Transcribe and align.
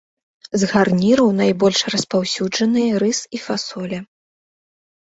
З 0.61 0.69
гарніраў 0.71 1.27
найбольш 1.41 1.79
распаўсюджаныя 1.97 2.91
рыс 3.05 3.19
і 3.39 3.45
фасоля. 3.47 3.99